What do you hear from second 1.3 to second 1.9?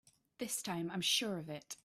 of it!